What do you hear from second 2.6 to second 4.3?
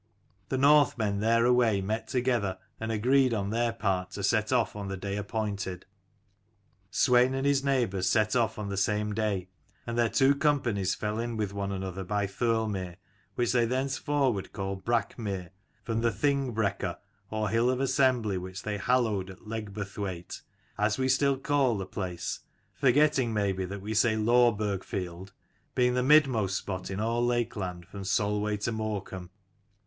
and agreed on their part to